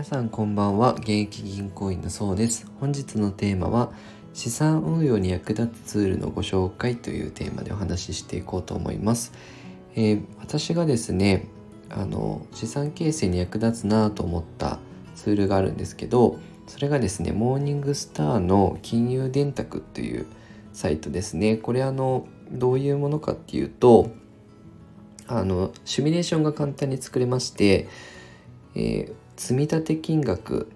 [0.00, 0.94] 皆さんこんばんは。
[0.94, 2.66] 現役銀行員のそうです。
[2.80, 3.92] 本日のテーマは
[4.32, 9.34] 資産運用に役立つツールのご紹介というテーマでお話ししていこうと思います、
[9.96, 11.48] えー、私がですね
[11.90, 14.78] あの資産形成に役立つなと思った
[15.16, 20.26] ツールがあるんですけどそれがですねモーニングスターの金融電卓という
[20.72, 21.58] サイトですね。
[21.58, 24.12] これあのどういうものかっていうと
[25.26, 27.86] あのシミュレーションが簡単に作れまして、
[28.74, 30.70] えー、積立金額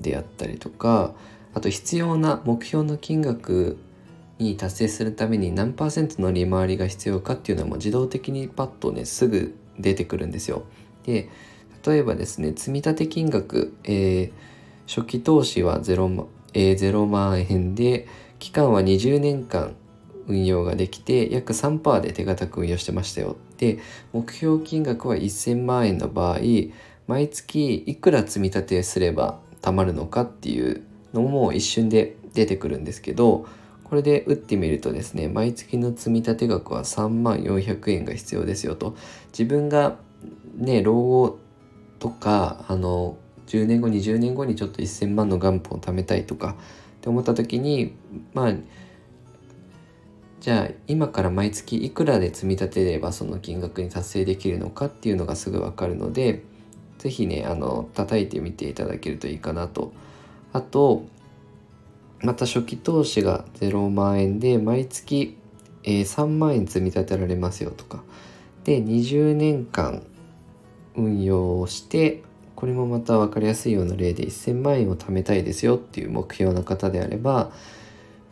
[0.00, 1.14] であったりとか
[1.52, 3.76] あと必要な目標の金額
[4.38, 10.62] に達成するために何パーセントの利回りが必要かっていうのも自動的にパッとねすぐ出てくるんですよ。
[11.04, 11.28] で
[11.84, 14.30] 例えばですね積立金額、えー、
[14.86, 18.06] 初期投資は 0,、えー、0万円で
[18.38, 19.74] 期間は20年間
[20.28, 23.78] 運用ができて約3%で手堅く運用してましたよで
[24.12, 26.38] 目標金額は1000万円の場合
[27.08, 33.46] 毎月いくら積み立てすれば貯まるのかっていうのも一瞬で出てくるんですけど
[33.82, 38.94] これで打ってみるとですね毎月の積み立て額は3万400円が必要ですよと。
[39.32, 39.96] 自分が
[40.56, 41.38] ね老後
[41.98, 46.56] とかあの10年後20年後にちょっと1,000万の元本を貯めたいとか
[46.98, 47.94] って思った時に
[48.34, 48.54] まあ
[50.40, 56.44] じゃあ今から毎月いくらで積み立てればその金額に達成できるのかっていうのがすぐ分かるので
[56.98, 59.92] 是非ねあの叩いてみていただけるといいかなと。
[60.52, 61.04] あと
[62.20, 65.36] また初期投資が0万円で毎月、
[65.84, 68.02] えー、3万円積み立てられますよとか
[68.64, 70.02] で20年間
[70.96, 72.22] 運用をして
[72.56, 77.52] これもまた分かりやすいような例で1000万円を貯めたいですよっていう目標の方であれば、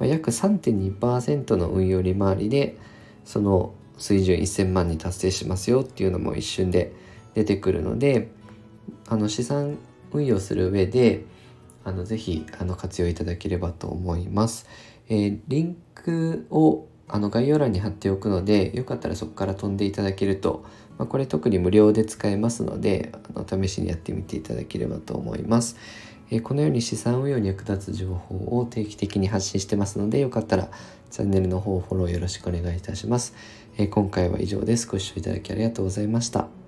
[0.01, 2.77] 約3.2%の運用利回りで
[3.25, 6.93] その水準1000万に達成しますよっていうのも一瞬で
[7.35, 8.33] 出てくるので
[9.09, 9.79] あの資産
[10.13, 11.25] 運用する上で
[11.85, 14.67] あのぜひあの活用いただければと思います。
[15.09, 20.65] えー、リンクをあの概要欄に貼っておくのでよかったらそこから飛んでいただけると、
[20.99, 25.77] まあ、これ特に無料で使えますのであの試しにやってみていただければと思います。
[26.31, 30.69] えこのように資産運用に役立つ情報を定期的に発信してますのでよかったら
[31.13, 33.35] チャンネルの方フォローよろしくお願いいたします。
[33.79, 34.89] え今回は以上です。
[34.89, 36.66] ご視聴いただきありがとうございました。